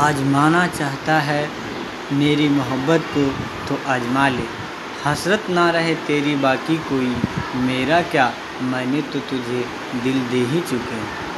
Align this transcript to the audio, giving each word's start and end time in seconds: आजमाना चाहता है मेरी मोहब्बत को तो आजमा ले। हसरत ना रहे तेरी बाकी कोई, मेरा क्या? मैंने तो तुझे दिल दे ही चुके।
आजमाना 0.00 0.66
चाहता 0.66 1.18
है 1.20 1.50
मेरी 2.12 2.48
मोहब्बत 2.48 3.00
को 3.14 3.34
तो 3.68 3.78
आजमा 3.86 4.28
ले। 4.28 4.44
हसरत 5.04 5.50
ना 5.50 5.70
रहे 5.70 5.94
तेरी 5.94 6.36
बाकी 6.36 6.76
कोई, 6.76 7.16
मेरा 7.54 8.02
क्या? 8.02 8.32
मैंने 8.62 9.02
तो 9.02 9.18
तुझे 9.20 9.64
दिल 10.02 10.28
दे 10.28 10.38
ही 10.38 10.60
चुके। 10.60 11.31